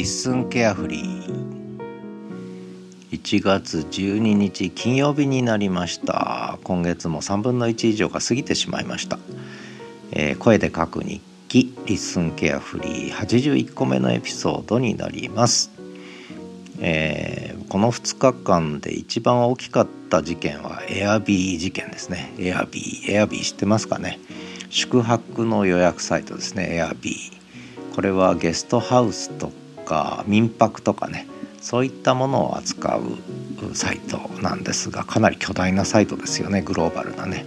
[0.00, 1.78] リッスンケアフリー。
[3.12, 6.58] 1月12日金曜日になりました。
[6.64, 9.18] 今月も3分の1以上が過ぎてしまいました、
[10.12, 15.70] えー、声で書く日記 LISTEN carefree 81個目のエピソードになります、
[16.80, 22.32] えー、この2日間で一番大きかった事件はエアビー事件ですね。
[22.38, 24.18] エアビーエアビー知ってますかね？
[24.70, 27.94] 宿泊の予約サイトですねエアビー。
[27.94, 29.52] これはゲストハウスと
[29.90, 31.26] か民泊とかね
[31.60, 37.44] そういったものを扱うサイトなんですがかなり巨大なサイトですよねグローバルなね。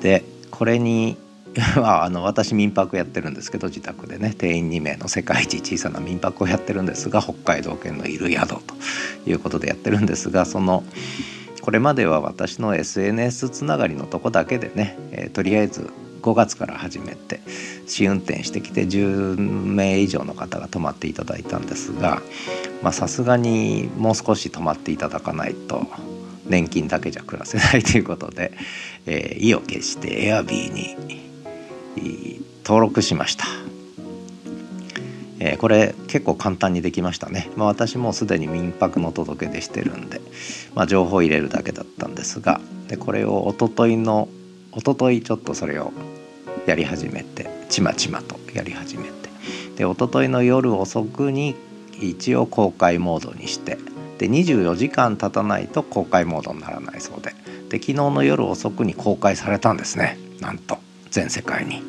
[0.00, 1.16] でこれに
[1.82, 8.62] あの私民泊やってるんですけど自宅でね定員2名の世界一小さな民泊をやってるんですが北海道犬のいる宿と
[9.26, 10.84] いうことでやってるんですがその
[11.60, 15.90] これまでは私の SNS つながりのとこだけでね、えー、とりあえず
[16.20, 17.40] 5月から始めて
[17.86, 22.22] 試運転してきて10名以上の方が泊まっていただいたんですが
[22.92, 25.86] さすがにもう少し泊まっていただかないと
[26.46, 28.52] 年金だけじゃ暮らせないということで、
[29.06, 30.96] えー、意を決して Airb に
[32.64, 33.44] 登録しました。
[35.40, 40.20] えー、これ結構簡単にできましたね、まあ、私もすでに民泊の届け出してるんで、
[40.74, 44.28] まあ、情報入れるだけだったんですがでこれをおとといの
[44.78, 45.92] おとといちょっとそれを
[46.64, 49.28] やり始めてちまちまとやり始めて。
[49.74, 51.56] で一昨日の夜遅くに
[52.00, 53.76] 一応公開モードにして。
[54.18, 57.32] で24時間経たないと公開モードにならないそうで。
[57.70, 60.16] で昨日の夜遅くに公開されたんですね。
[60.38, 60.78] なんと
[61.10, 61.82] 全世界に。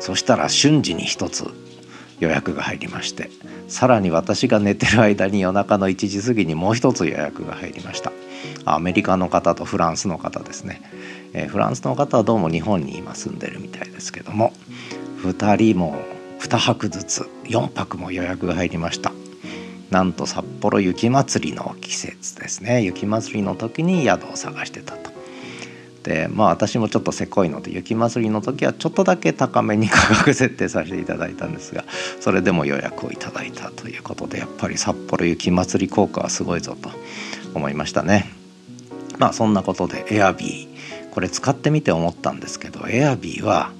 [0.00, 1.44] そしたら瞬時に一つ
[2.20, 3.28] 予約が入りまして。
[3.68, 8.12] さらに私が寝てる間に夜中の1時過ぎにもう一つ予約が入りました。
[8.64, 10.80] アメリカの方とフランスの方ですね、
[11.34, 14.52] えー、フランスの方はどうも日本に今住んでるみたいですけども
[15.18, 15.96] 2人も
[16.38, 19.12] 2泊ずつ4泊も予約が入りました。
[19.90, 22.82] なんと札幌雪まつりの季節ですね。
[22.82, 25.10] 雪まつりの時に宿を探してたと。
[26.02, 31.84] でまあ私もちょっとせこいので雪まつりの時はちょっとだけ高めに価格設定させていただいたんですが
[32.20, 36.90] それでも予約をいただいたということでやっぱり札幌雪まつり効果はすごいぞと
[37.54, 38.30] 思いましたね。
[39.18, 40.73] まあそんなことで Airb
[41.14, 43.70] これ使ってみて思ったんですけど Airb は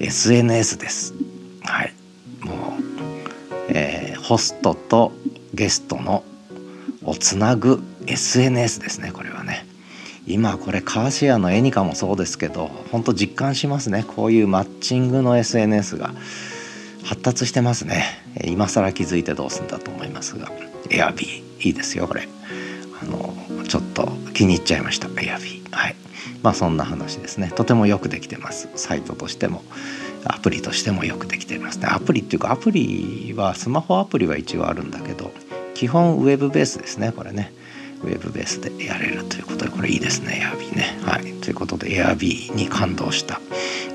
[0.00, 1.14] SNS です。
[1.62, 1.94] はい。
[2.40, 2.58] もう、
[3.68, 5.12] えー、ホストと
[5.54, 6.24] ゲストの
[7.04, 9.66] をつなぐ SNS ですねこれはね。
[10.26, 14.04] 今これカーシェアのエニカもそうですけど本当実感しますね。
[14.06, 16.14] こういうマッチングの SNS が
[17.04, 18.04] 発達してますね。
[18.44, 20.50] 今更気づいてどうすんだと思いますが。
[20.90, 22.28] エアビーいいですよこれ。
[23.00, 23.34] あの
[23.64, 25.08] ちょっと気に入っちゃいました。
[25.20, 25.70] エアビー。
[25.70, 25.96] はい。
[26.42, 27.52] まあそんな話ですね。
[27.54, 28.68] とてもよくできてます。
[28.76, 29.62] サイトとしても。
[30.24, 31.78] アプリとしてもよくできてます。
[31.78, 35.32] ねアプリっていうかアプリはスマホアプリは一応あるんだけど
[35.74, 37.52] 基本ウェブベースですねこれね。
[38.02, 40.98] ウェブベースでやれるということでこれいいですね Airb ね。
[41.04, 41.32] はい。
[41.40, 43.40] ということで Airb に感動した、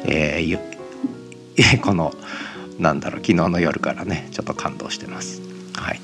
[0.05, 2.13] えー、 この
[2.79, 5.41] なんだろう昨日の夜からねちょっと感動してます。
[5.75, 6.01] はい。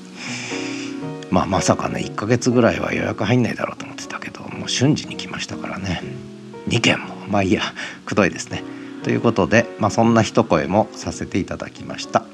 [1.30, 4.13] まあまさかね1ヶ月ぐらいは予約入んないだろうと思ってた。
[4.64, 6.02] も瞬時に来ましたからね。
[6.68, 7.14] 2件も。
[7.28, 7.62] まあいいや。
[8.06, 8.62] くどいですね。
[9.02, 12.24] ということで、まあ、そんな一声もさせていただきました。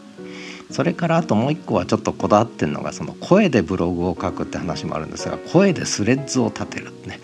[0.70, 7.18] それからあともう一個はちょっとこだわってるのがその声でブログを書くって話もあるんですが声でスレッズを立てるね、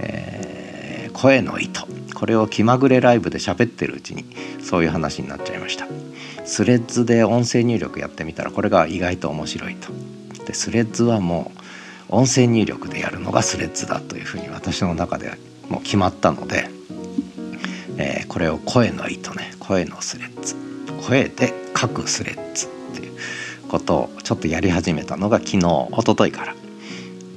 [0.00, 1.86] えー、声の糸。
[2.16, 4.24] これを気まぐれライブで喋ってるうちに
[4.60, 5.86] そういう話になっちゃいました。
[6.44, 9.92] スレッズで音声入力やってみたらこれが意外と面白いと。
[10.44, 11.59] でスレッズはもう
[12.10, 15.36] 音声入力でやるのがスレッズだというふうに私の中では
[15.68, 16.68] もう決まったので
[18.00, 20.56] えー、これを声の糸ね声のスレッズ
[21.06, 23.12] 声で書くスレッズっていう
[23.68, 26.54] ことをちょっとやり始めたのが昨日一昨日から。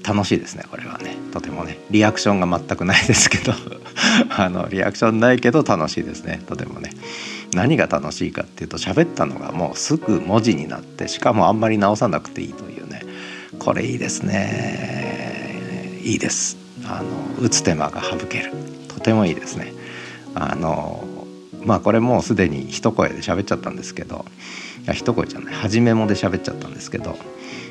[0.05, 1.15] 楽しいですねこれはね。
[1.31, 3.53] とてもねリアクションが全くないですけど。
[4.35, 6.41] あのリアクションないけど楽しいですね。
[6.45, 6.89] とてもね。
[7.53, 13.01] 何が楽しいかっていうと喋ったのがもうすぐ文字になってしかもあんまり直さなくていいというね。
[13.59, 15.99] これいいですね。
[16.03, 16.57] いいです。
[16.85, 18.51] あの打つ手間が省ける。
[18.87, 19.73] とてもいいですね。
[20.35, 21.03] あの
[21.63, 24.25] まあこれもうすでに一声で喋っちゃったんですけど
[24.83, 25.53] いや一声じゃない。
[25.53, 27.15] 初めもで喋っちゃったんですけど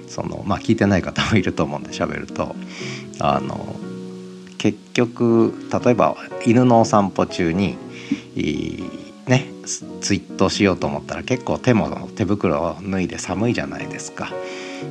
[0.08, 2.54] そのまあ聞いてない方もいると思うんで喋ると
[3.20, 3.76] あの
[4.58, 5.52] 結局
[5.84, 7.76] 例えば犬のお散歩中に
[9.26, 9.46] ね
[10.00, 14.30] ツイートしようと思ったら結構手も手袋を脱いで寒いじゃないですか。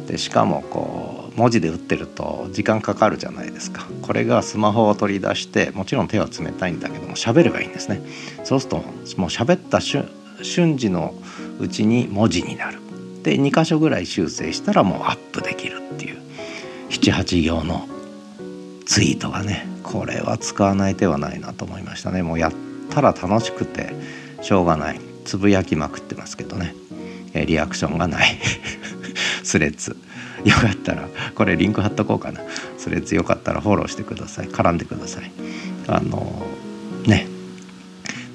[0.07, 3.85] でしかもこう文字で打ってると時間かかるじゃないですか。
[4.01, 8.01] これがスマホを取り出してもちろん手は冷たいんだけども喋ればいいんですね。
[8.43, 11.13] そうするともう喋った瞬時の
[11.59, 12.79] うちに文字になる。
[13.23, 16.17] で2箇所ぐらい修正したらもうアップできるっていう。
[16.89, 17.88] 78行の
[18.85, 22.23] ツイートがねこれは使わない手はないなと思いましたね。
[22.23, 22.51] もうやっ
[22.89, 23.93] たら楽しくて
[24.41, 24.99] しょうがない。
[25.23, 26.75] つぶやきまくってますけどね。
[27.33, 28.38] リアクションがない。
[29.51, 29.98] スレッズ。
[30.45, 32.39] よかったらこれリンク貼っとこうかな。
[32.77, 34.48] スレッズよかったらフォローしてください。
[34.48, 35.31] 絡んでください。
[35.88, 36.45] あの
[37.06, 37.27] ね。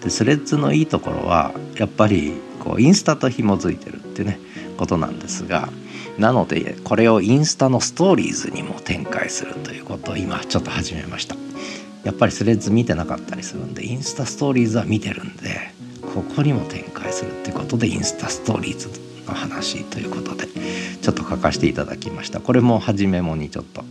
[0.02, 4.38] でスレッズのいいところはやっぱりこうインスタと紐づいてるってね
[4.76, 5.70] ことなんですが
[6.18, 11.34] なのでこれをインスタのストーリーズにも展開するということを今ちょっと始めました。
[12.04, 15.72] やっぱりスレッズ見てなかったりするんでインスタストーリーズは見てるんで
[16.16, 18.88] ここにも展開するっていうことでインスタストーリーズ
[19.28, 20.46] の話ということで
[21.02, 22.40] ちょっと書かせていただきました。
[22.40, 23.84] これも初めもにちょっと、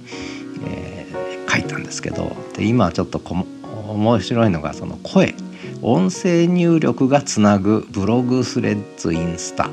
[0.66, 3.46] えー、書いたんですけどで今ちょっとこ
[3.90, 5.36] 面白いのがその声。
[5.84, 9.68] 音声入力がつなぐブログスレッズインスタ。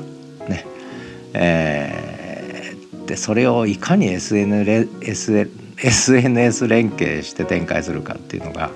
[0.47, 0.67] ね。
[1.33, 8.69] えー、でそれをいかに SNS, SNS 連携して展開するかっていうのが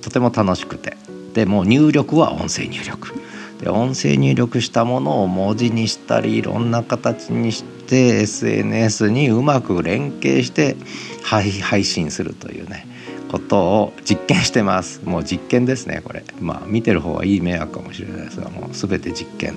[0.00, 0.96] とても楽しくて。
[1.34, 3.14] でもう入力は音声入力。
[3.60, 10.76] で音声入力したものを文字にしたりいろんな形にして SNS にうまく連携して
[11.22, 12.86] 配信するというね
[13.30, 15.02] ことを実験してます。
[15.04, 16.24] もう実験ですねこれ。
[16.40, 19.56] まあ見てる方はいい迷惑かもしれないですがもう全て実験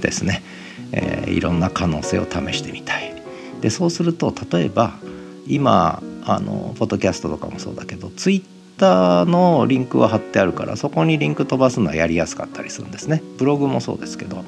[0.00, 0.42] ですね、
[0.92, 3.14] えー、いろんな可能性を試してみたい。
[3.60, 4.94] でそうすると例えば
[5.46, 13.22] 今あのポッドキャストとかもそうだけどツイッターのリンクは貼ってあるからそこにリンク飛ばすのはやりやすかったりするんですね。
[13.38, 14.44] ブログもそうですけど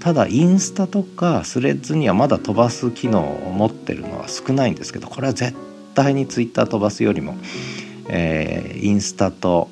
[0.00, 5.56] ただインスタとかスレッズにはまだ飛ばす機能を持ってるのは少ないんですけどこれは絶
[5.94, 7.34] 対にツイッター飛ばすよりも、
[8.08, 9.68] えー、インスタと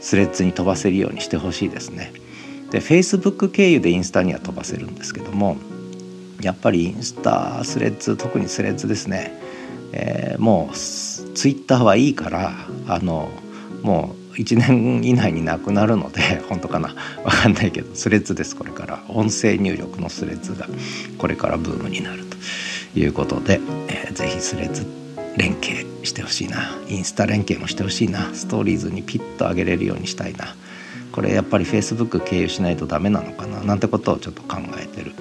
[0.00, 2.12] スレッズに飛ばせるようにしてほしいですね。
[2.70, 5.56] で Facebook 経由でインスタには飛ばせるんですけども
[6.40, 9.32] やっぱりインスタスレッズ特にスレッズですね、
[9.92, 10.76] えー、もう
[11.34, 12.52] ツイッターはいいから
[12.86, 13.30] あの
[13.82, 16.94] もう1年以内になくなるので 本当かな？
[17.24, 19.02] 分かんないけどスレッズですこれから。
[19.08, 20.68] 音声入力のスレッズが
[21.18, 24.86] これからブームになるということで、えー、ぜひスレッズ
[25.36, 26.76] 連携してほしいな。
[26.88, 28.30] インスタ連携もしてほしいな。
[28.32, 30.54] ストーリーズにピッと上げれるようにしたいな。
[31.12, 33.60] これやっぱり Facebook 経由しないとダメなのかな？
[33.62, 35.12] なんてことをちょっと考えてる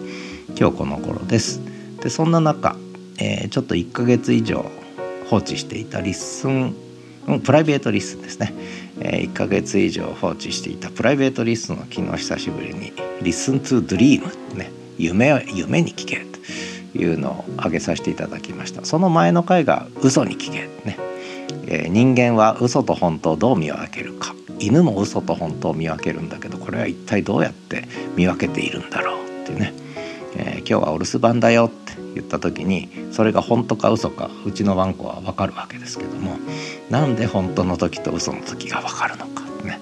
[0.58, 1.62] 今日この頃です。
[2.02, 2.76] でそんな中、
[3.18, 4.66] えー、ちょっと1ヶ月以上
[5.30, 6.75] 放置していた LISTEN
[7.44, 8.54] プライベート LISTEN ですね、
[9.00, 12.92] え、1ヶ月以上放置していたプライベート LISTEN を昨日久しぶりに
[13.22, 14.24] 「Listen to Dream」
[14.58, 18.84] ね夢夢に聞けというのを挙げさせていただきました。
[18.84, 20.98] その前の回が「嘘に聞け」ね、
[21.68, 24.34] えー、人間は嘘と本当をどう見分けるか。
[24.58, 27.88] 犬も嘘と本当を見分けるんだけどこれは一体どうやって
[28.18, 29.74] 見分けているんだろうっていうね、
[30.36, 36.38] えー、今日はお留守番だよって言った時にそれが本当か嘘かうちのワンコは分かるわけですけども
[36.90, 39.80] なんで本当の時と嘘の時が分かるのかってね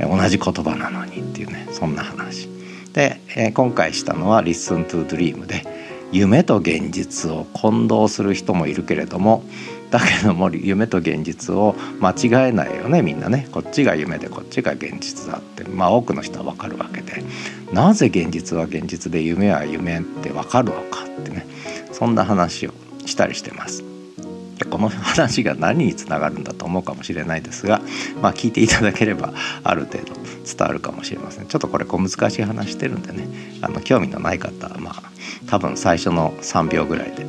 [0.00, 2.48] 同じ言葉なのにっていうねそんな話。
[2.92, 5.64] で、えー、今回したのは「Listen to Dream で」
[6.10, 9.44] 夢と現実を混同する人もいるけれども
[9.90, 13.48] だけども夢と現実を間違えないよねみんなね。
[13.50, 15.64] こっちが夢でこっちが現実だって。
[15.64, 17.22] まあ多くの人は分かるわけで。
[17.72, 21.46] なぜ現実は現実で夢は夢って分かるのかってね。
[21.92, 22.74] そんな話を
[23.06, 23.82] したりしてます。
[24.58, 27.80] でこの話が何につながるんだと思うかもしれないですが、
[28.20, 29.32] まあ、聞いていただければ
[29.62, 31.46] ある程度伝わるかもしれません。
[31.46, 33.28] ちょっとこれ小難しい話してるんでね。
[33.62, 35.02] あの興味のない方はまあ
[35.46, 37.26] 多分最初の3秒ぐらいで、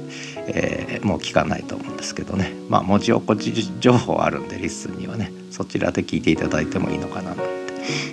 [0.56, 7.44] えー、もう聞かないと思うんですけどねまあ文字起こし情報あるんで LISTEN にはねそちらで聞いていただいてもいいのかななんて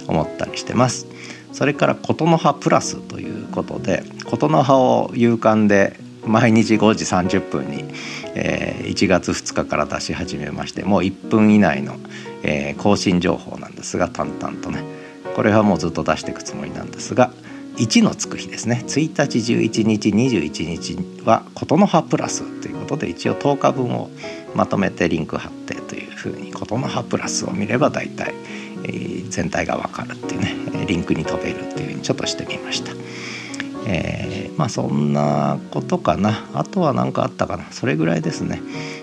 [0.09, 1.07] 思ったりしてます。
[1.53, 7.85] それから琴の葉プラスということで琴の葉を夕刊で毎日5時30分に、
[8.35, 11.97] えー、1月2日から出し始めましてもう1分以内の、
[12.43, 14.85] えー、更新情報なんですが淡々とね
[15.35, 17.33] これはもうずっと出していくつもりなんですが
[17.77, 18.83] 1のつく日ですね。
[18.87, 24.11] 1日11日21日は琴の葉プラスということで一応10日分を
[24.55, 28.35] まとめてリンク貼ってというふうに琴の葉プラスを見れば大体、
[28.85, 32.93] えー、全体がわかるっていうねリンクに飛べるっていうふうにちょっとしてみました。
[33.89, 36.49] えー、まあそんなことかな。
[36.55, 37.71] あとは何かあったかな。
[37.73, 38.63] それぐらいですね。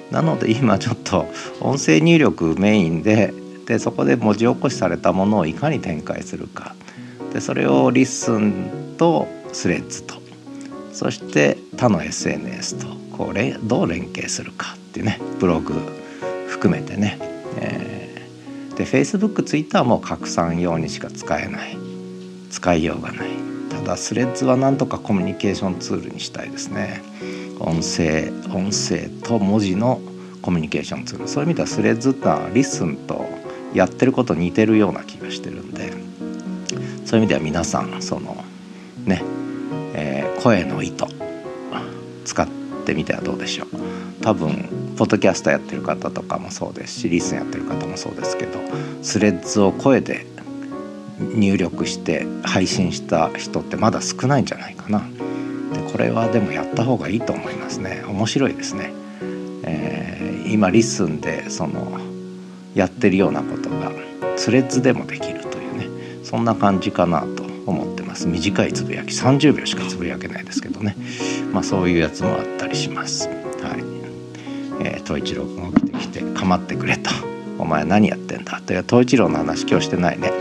[0.10, 1.28] なので今ちょっと
[1.62, 3.34] 音声入力メインで
[3.68, 6.76] でそこで文字起こしされたものをいかに展開するか。
[7.34, 10.22] でそれを LISTEN とスレッズと。
[10.94, 12.86] そして他の SNS と
[13.18, 15.74] こうどう連携するかっていうねブログ
[16.48, 17.18] 含めてね、
[17.58, 21.78] えー、で Facebook、Twitter も拡散用にしか使えない。
[22.52, 23.30] 使いようがない。
[23.72, 27.02] ただスレッズはなんとかコミュニケーションツールにしたいですね。
[27.60, 30.00] 音声音声と文字の
[30.44, 31.28] コミュニケーションツール。
[31.28, 33.26] そういう意味ではスレッズってのはリスンと
[33.74, 36.13] やってること似てるような気がしてるんで。
[37.06, 38.36] そういう意味では皆さんその
[39.06, 39.22] ね、
[39.94, 41.08] えー、声の糸
[42.26, 42.48] 使っ
[42.86, 43.68] てみてはどうでしょう
[44.22, 48.60] 多分ポッドキャストやってる方とかもそうですしリスンやってる方もそうですけど
[49.02, 50.26] スレッズを声で
[51.20, 55.00] 入力して配信した人ってまだ少ないんじゃないかな。
[55.74, 58.92] でこれはでもやった方がいいと思いますね面白いですね。
[59.64, 62.00] えー、今リスンでその
[62.76, 63.92] やってるようなことが
[64.36, 65.43] スレッズでもできる
[66.34, 68.28] そんな感じかなと思ってます。
[68.28, 69.14] 短いつぶやき。
[69.14, 70.98] 30秒しかつぶやけないですけどね。
[71.52, 73.28] まあそういうやつもあったりします。
[73.28, 73.38] はい。
[74.84, 77.12] えー、一郎君が起きてきて構ってくれと
[77.60, 80.32] 「お前何やってんだ」という東一郎の話今日してないね。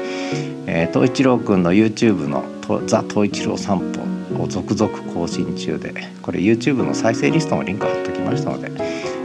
[0.66, 2.42] えー、一郎くんの YouTube の
[2.88, 4.00] 「ザ・東一郎散歩」
[4.42, 8.72] を続々更新中でこれ YouTube の再生リストのリンク貼っておきましたので、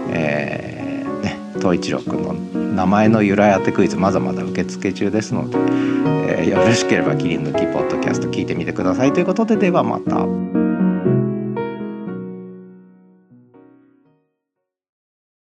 [0.10, 0.87] えー、
[1.58, 5.58] 東一郎君の名前の由来当てクイズまだまだ受付中ですので、
[6.42, 10.57] えー、よろしければ「キリンの木ポッドキャスト」聞いてみてくださいということでではまた。